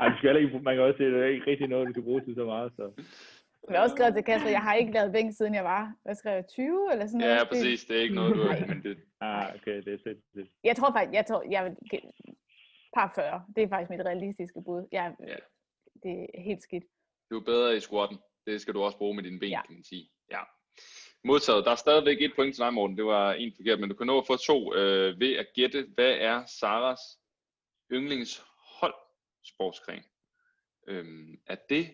[0.00, 1.92] Ej, du skal ikke, man kan også se, at det er ikke rigtig noget, du
[1.92, 2.72] kan bruge til så meget.
[2.76, 2.84] Så.
[3.70, 6.14] Jeg har også skrevet til Kasper, jeg har ikke lavet bænk, siden jeg var, hvad
[6.14, 7.34] skrev jeg, 20 eller sådan noget?
[7.36, 7.84] Ja, præcis.
[7.84, 8.66] Det er ikke noget, du Nej.
[8.66, 10.48] men det, Ah, okay, det er fedt.
[10.64, 11.76] Jeg tror faktisk, jeg tror, jeg vil
[12.96, 13.42] par 40.
[13.56, 14.88] Det er faktisk mit realistiske bud.
[14.92, 15.36] Jeg, Ja.
[16.04, 16.84] Det er helt skidt.
[17.30, 18.18] du er bedre i squatten.
[18.46, 19.62] Det skal du også bruge med dine ben, Ja.
[19.66, 20.04] kan man sige.
[20.30, 20.42] Ja.
[21.24, 21.64] Modtaget.
[21.64, 22.96] Der er stadigvæk et point til dig, Morten.
[22.96, 25.86] Det var en forkert, men du kan nå at få to øh, ved at gætte,
[25.94, 27.00] hvad er Saras
[27.92, 28.94] yndlingshold
[29.44, 30.04] sportsgren?
[30.86, 31.86] Øhm, er det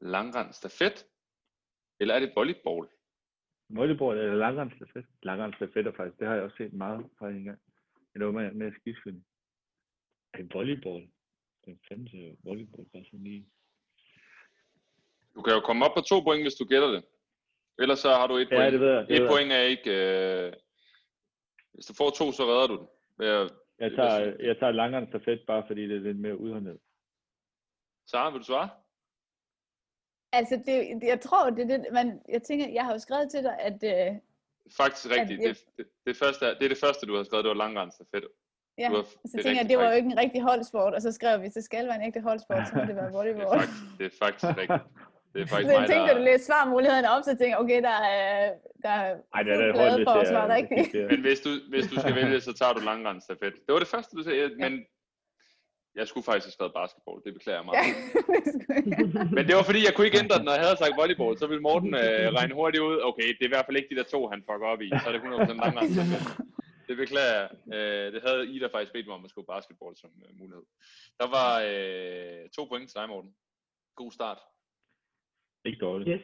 [0.00, 1.06] langrend stafet,
[2.00, 2.88] eller er det volleyball?
[3.68, 5.06] Volleyball eller langrensstafet?
[5.22, 7.60] Langrensstafet er faktisk, det har jeg også set meget fra en gang.
[8.12, 9.26] Men det var med, med skiskydning.
[10.32, 11.08] Er det volleyball?
[11.64, 13.48] Den til volleyball bare sådan lige.
[15.34, 17.04] Du kan jo komme op på to point, hvis du gætter det.
[17.78, 18.72] Ellers så har du et Ja, point.
[18.72, 19.06] det ved jeg.
[19.08, 19.30] Det et ved jeg.
[19.30, 19.90] point er ikke...
[20.46, 20.52] Øh...
[21.74, 22.86] Hvis du får to, så redder du den.
[23.28, 23.50] At...
[23.78, 26.78] Jeg tager, jeg tager langrensstafet bare fordi det er lidt mere udhåndet.
[28.10, 28.68] Sara, vil du svare?
[30.32, 33.42] Altså, det, jeg tror, det er det, man, jeg tænker, jeg har jo skrevet til
[33.42, 34.16] dig, at, øh,
[34.76, 35.40] Faktisk rigtigt.
[35.42, 37.44] jeg- Det, det, det, første, er- det er det første, du har skrevet.
[37.44, 38.28] Det var langrend stafet.
[38.78, 41.02] ja, har, så det er tænker jeg, det var jo ikke en rigtig holdsport, og
[41.02, 43.14] så skrev vi, hvis det skal være en ægte holdsport, så må det være Det
[43.14, 43.58] er volleyball.
[43.60, 44.82] faktisk, det er faktisk rigtigt.
[45.34, 46.24] Det er faktisk Så jeg mig, tænkte, da du der...
[46.30, 48.52] læste svarmulighederne op, så tænkte okay, der er,
[48.84, 51.10] der er Ej, det er holdet for at svare at rigtigt.
[51.10, 53.54] Men hvis du, hvis du skal vælge, så tager du langrend stafet.
[53.66, 54.72] Det var det første, du sagde, men
[55.98, 57.18] jeg skulle faktisk have skrevet basketball.
[57.24, 57.86] Det beklager jeg Ja, meget.
[58.44, 58.76] det skulle
[59.20, 59.28] jeg.
[59.36, 61.38] Men det var fordi, jeg kunne ikke ændre den, når jeg havde sagt volleyball.
[61.38, 62.96] Så ville Morten øh, regne hurtigt ud.
[63.10, 64.88] Okay, det er i hvert fald ikke de der to, han fucker op i.
[65.02, 66.22] Så er det 100% langrend stafet.
[66.88, 67.48] Det beklager jeg.
[67.76, 70.64] Øh, det havde Ida faktisk bedt mig om at skrive basketball som øh, mulighed.
[71.20, 73.32] Der var øh, to point til dig, Morten.
[74.00, 74.38] God start.
[75.64, 76.08] Ikke dårligt.
[76.08, 76.22] Yes.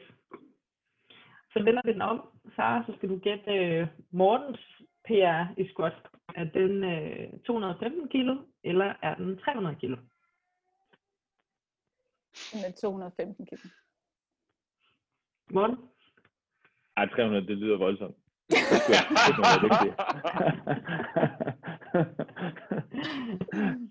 [1.53, 2.21] Så vender vi den om,
[2.55, 4.59] Sara, så skal du gætte øh, Mortens
[5.05, 5.93] PR i squat.
[6.35, 9.97] Er den øh, 215 kilo, eller er den 300 kilo?
[12.53, 13.61] Med 215 kilo.
[15.49, 15.77] Morten?
[16.97, 18.17] Ej, 300, det lyder voldsomt.
[18.49, 18.57] Det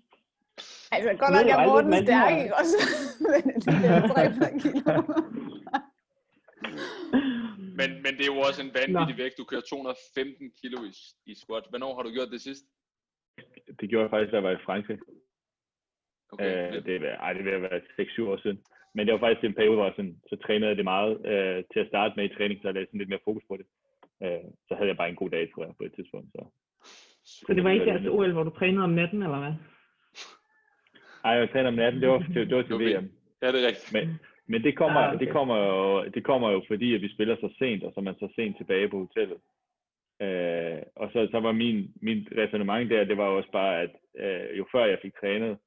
[0.93, 2.77] Altså, godt nok er Morten stærk, ikke også?
[3.31, 4.93] Men det der 300 kilo.
[7.79, 9.37] Men, men det er jo også en vanvittig vægt.
[9.37, 10.91] Du kører 215 kilo i,
[11.31, 11.65] i squat.
[11.69, 12.65] Hvornår har du gjort det sidst?
[13.79, 14.99] det gjorde jeg faktisk, da jeg var i Frankrig.
[16.33, 16.77] Okay.
[16.77, 18.59] Øh, det, er, ej, det vil være 6-7 år siden.
[18.95, 21.13] Men det var faktisk en periode, hvor jeg sådan, så trænede jeg det meget.
[21.31, 23.67] Øh, til at starte med i træning, så jeg sådan lidt mere fokus på det.
[24.23, 26.29] Øh, så havde jeg bare en god dag, tror jeg, på et tidspunkt.
[26.35, 26.41] Så.
[27.45, 29.53] Så det var ikke deres OL, hvor du trænede om natten, eller hvad?
[31.23, 32.97] Ej, jeg træner om natten, det var, det, det var til Okay.
[32.97, 33.11] VM.
[33.41, 33.93] Ja, det er rigtigt.
[33.93, 35.25] Men, men det, kommer, Ah, okay.
[35.25, 38.03] det, kommer jo, det kommer jo fordi, at vi spiller så sent, og så er
[38.03, 39.39] man så sent tilbage på hotellet.
[40.21, 43.91] Øh, og så, så var min, min resonemang der, det var også bare, at
[44.23, 45.57] øh, jo før jeg fik trænet,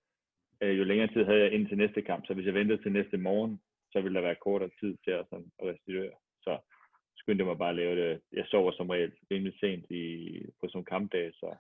[0.63, 2.27] øh, jo længere tid havde jeg ind til næste kamp.
[2.27, 3.61] Så hvis jeg ventede til næste morgen,
[3.93, 6.13] så ville der være kortere tid til at, sådan, at restituere.
[6.43, 6.59] Så
[7.17, 8.21] skyndte jeg mig bare at lave det.
[8.33, 10.03] Jeg sover som regel rimelig sent i,
[10.61, 11.57] på sådan en kampdag, så,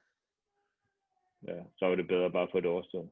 [1.49, 3.11] ja, så var det bedre bare at få det overstået.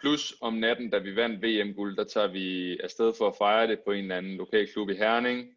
[0.00, 3.80] Plus om natten, da vi vandt VM-guld, der tager vi afsted for at fejre det
[3.86, 5.54] på en eller anden lokal klub i Herning.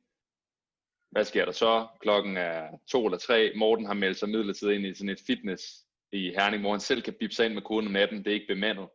[1.12, 1.88] hvad sker der så?
[2.01, 3.51] Klokken er to eller tre.
[3.56, 5.63] Morten har meldt sig midlertidigt ind i sådan et fitness
[6.12, 8.17] i Herning, hvor han selv kan bipse ind med koden om natten.
[8.17, 8.88] Det er ikke bemandet.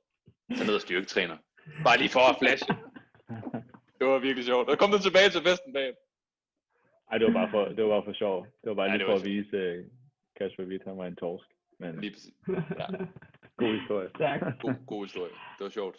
[0.57, 1.37] Så ned og styrketræner.
[1.85, 2.67] Bare lige for at flashe.
[3.99, 4.69] Det var virkelig sjovt.
[4.69, 5.93] Og kom du tilbage til festen bag.
[7.11, 8.47] Ej, det var bare for, det var bare for sjov.
[8.63, 9.85] Det var bare Ja, lige for at vise uh,
[10.39, 11.47] Kasper Witt, han var en torsk.
[11.79, 12.35] Men Lige præcis.
[12.81, 12.87] Ja,
[13.67, 14.09] god historie.
[14.17, 14.61] Stærkt.
[14.63, 15.33] god, god historie.
[15.59, 15.97] Det var sjovt.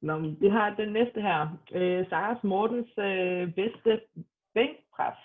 [0.00, 1.40] Nå, men vi har den næste her.
[1.72, 4.00] Øh, Saras Mortens øh, bedste
[4.54, 5.18] bænkpres.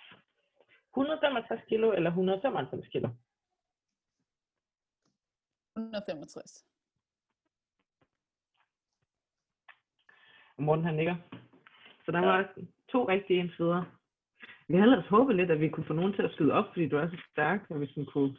[0.93, 3.09] 165 kilo eller 195 kilo?
[5.77, 6.65] 165.
[10.57, 11.15] Og Morten han nikker.
[12.05, 12.25] Så der Ja.
[12.25, 12.53] var
[12.91, 13.85] to rigtige indtil videre.
[14.67, 16.87] Vi havde ellers håbet lidt, at vi kunne få nogen til at skyde op, fordi
[16.87, 18.37] du er så stærk, og vi sådan kunne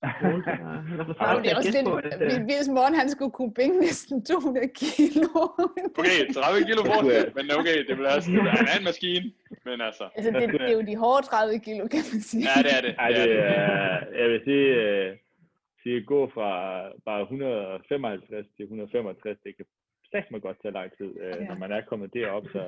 [0.00, 4.16] Sara det er også lidt, på, at, øh, hvis- morgen han skulle kunne bænke næsten
[4.24, 5.28] 200 kilo.
[6.00, 9.26] Okay, 30 kilo forskel, men okay, det vil altså, det, han er en maskine,
[9.68, 12.42] men altså, altså, det, det, er jo de hårde 30 kilo, kan man sige.
[12.50, 12.92] ja, det er det.
[13.04, 14.18] Ej, det, det er det.
[14.20, 15.08] jeg vil sige, øh,
[15.82, 16.50] sige, at gå fra
[17.08, 19.66] bare 155 til 165, det kan
[20.12, 21.10] sagt mig godt tage lang tid.
[21.24, 21.44] Øh, Ja.
[21.48, 22.62] Når man er kommet derop, så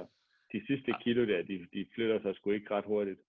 [0.52, 3.20] de sidste kilo der, de, de flytter sig sgu ikke ret hurtigt.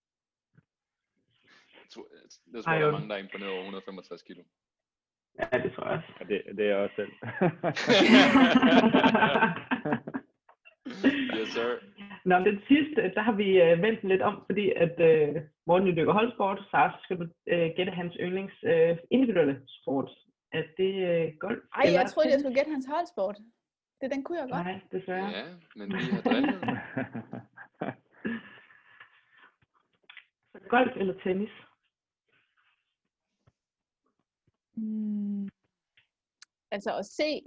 [1.94, 2.08] Jeg tror,
[2.52, 4.42] det tror Ej, jeg, der er mange, der er imponeret over 165 kilo.
[5.38, 6.08] Ja, det tror jeg også.
[6.20, 7.12] Og det, det er jeg også selv.
[11.38, 11.70] yes, sir.
[12.24, 15.94] Nå, den sidste, der har vi øh, vendt lidt om, fordi at øh, Morten jo
[15.96, 20.10] dykker holdsport, så skal du øh, gætte hans yndlings øh, individuelle sport.
[20.52, 21.58] Er det øh, golf?
[21.74, 23.36] Ej, jeg troede, jeg skulle gætte hans holdsport.
[24.00, 24.64] Det den kunne jeg godt.
[24.64, 25.30] Nej, desværre.
[25.30, 25.44] Ja,
[25.76, 26.58] men vi har drillet.
[30.74, 31.50] Golf eller tennis?
[34.76, 35.48] Mm.
[36.70, 37.42] Altså at se...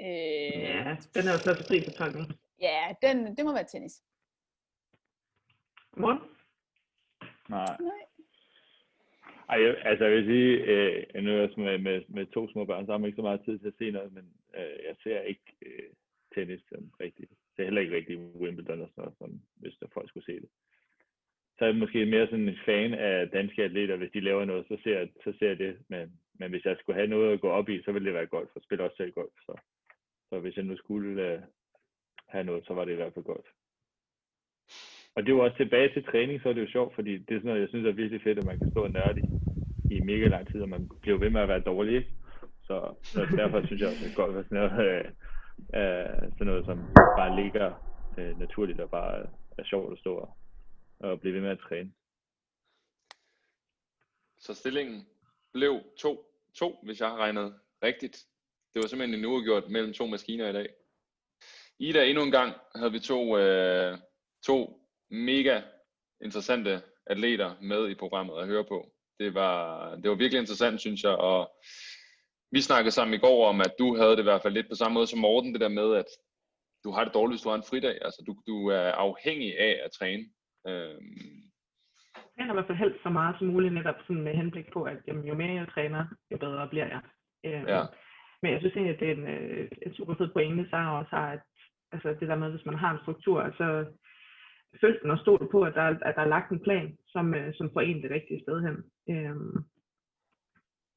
[0.00, 2.26] Øh, Ja, den er jo så fri for tolkning.
[2.60, 4.02] ja, den, det må være tennis.
[5.96, 6.20] Morten?
[7.48, 7.76] Nej.
[7.80, 8.04] Nej.
[9.48, 12.50] Ej, jeg, altså jeg vil sige, øh, nu er jeg også med, med, med to
[12.52, 14.78] små børn, så har man ikke så meget tid til at se noget, men øh,
[14.88, 15.90] jeg ser ikke øh,
[16.34, 17.30] tennis som rigtigt.
[17.30, 20.40] Jeg ser heller ikke rigtig Wimbledon og sådan noget, som, hvis der folk skulle se
[20.40, 20.48] det.
[21.58, 24.66] Så er jeg måske mere sådan en fan af danske atleter, hvis de laver noget,
[24.68, 25.76] så ser jeg, så ser jeg det.
[25.88, 28.26] Men, men hvis jeg skulle have noget at gå op i, så ville det være
[28.26, 29.32] golf, for spiller også selv golf.
[29.46, 29.52] Så,
[30.28, 31.42] så hvis jeg nu skulle uh,
[32.28, 33.46] have noget, så var det i hvert fald golf.
[35.16, 37.38] Og det var også tilbage til træning, så er det jo sjovt, fordi det er
[37.38, 40.00] sådan noget, jeg synes er virkelig fedt, at man kan stå og nørde i, i
[40.00, 42.06] mega lang tid, og man bliver ved med at være dårlig.
[42.62, 45.04] Så, så derfor synes jeg også, at golf er sådan noget, øh,
[45.78, 46.78] øh, sådan noget som
[47.18, 47.68] bare ligger
[48.18, 49.26] øh, naturligt og bare
[49.58, 50.36] er sjovt at stå og,
[51.00, 51.92] og blive ved med at træne.
[54.38, 55.08] Så stillingen
[55.52, 58.26] blev 2-2, hvis jeg har regnet rigtigt.
[58.74, 60.68] Det var simpelthen en uafgjort mellem to maskiner i dag.
[61.78, 63.98] Ida, endnu en gang havde vi to, øh,
[64.46, 65.62] to mega
[66.24, 68.92] interessante atleter med i programmet at høre på.
[69.20, 71.52] Det var, det var virkelig interessant, synes jeg, og
[72.50, 74.74] vi snakkede sammen i går om, at du havde det i hvert fald lidt på
[74.74, 76.06] samme måde som Morten, det der med, at
[76.84, 77.98] du har det dårligt, hvis du har en fridag.
[78.02, 80.24] Altså, du, du er afhængig af at træne.
[80.68, 81.34] Øhm,
[82.36, 84.82] Jeg har i hvert fald helst så meget som muligt, netop sådan med henblik på,
[84.82, 87.00] at jamen, jo mere jeg træner, jo bedre bliver jeg.
[87.46, 87.82] Øhm, Ja.
[88.42, 91.10] Men jeg synes egentlig, at det er en, øh, en super fed pointe, Sarah også
[91.16, 91.40] har, at
[91.92, 93.86] altså, det der med, hvis man har en struktur, så
[94.80, 97.54] følg den og stol på, at der, at der er lagt en plan, som, øh,
[97.54, 98.76] som får en det rigtige sted hen.
[99.16, 99.52] Øhm,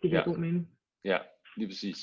[0.01, 0.29] det giver Ja.
[0.29, 0.67] god mening.
[1.05, 1.17] Ja,
[1.57, 1.97] lige præcis.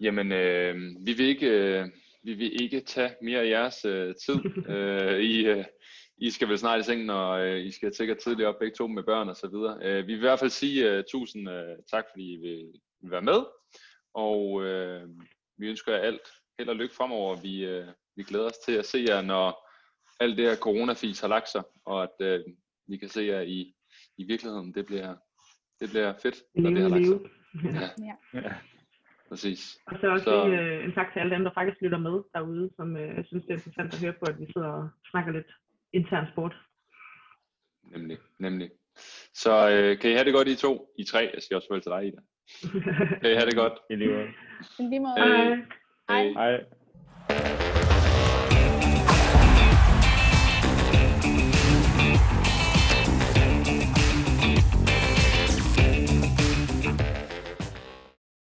[0.00, 0.74] Jamen, øh,
[1.06, 1.86] vi, vil ikke, øh,
[2.24, 4.38] vi vil ikke tage mere af jeres øh, tid.
[4.72, 5.64] øh, I, øh,
[6.20, 8.86] I skal vel snart i sengen, og øh, I skal sikkert tidligt op begge to
[8.86, 9.78] med børn og så videre.
[9.82, 13.10] Øh, vi vil i hvert fald sige øh, tusind øh, tak, fordi I vil, vil
[13.10, 13.40] være med.
[14.14, 15.08] Og øh,
[15.58, 16.20] vi ønsker jer alt
[16.58, 17.40] held og lykke fremover.
[17.42, 19.68] Vi, øh, vi glæder os til at se jer, når
[20.20, 22.40] alt det her coronafis har lagt sig, og at øh,
[22.88, 23.74] vi kan se jer i,
[24.18, 24.74] i virkeligheden.
[24.74, 25.14] Det bliver,
[25.80, 27.20] det bliver fedt, når det har lagt sig.
[27.64, 28.54] Ja, Ja.
[29.28, 29.78] præcis.
[29.86, 32.22] Og så også Så- lige øh, en tak til alle dem, der faktisk lytter med
[32.34, 35.32] derude, som øh, synes, det er interessant at høre på, at vi sidder og snakker
[35.32, 35.46] lidt
[35.92, 36.54] intern sport.
[37.82, 38.70] Nemlig, nemlig.
[39.34, 40.94] Så øh, kan I have det godt, I to?
[40.98, 42.20] I tre, jeg siger også farvel til dig, Ida.
[43.20, 43.72] Kan I have det godt?
[43.90, 44.28] I lige måde.
[44.78, 45.14] I lige måde.
[45.18, 45.56] Hej.
[46.08, 46.24] Hej.
[46.32, 46.64] Hej.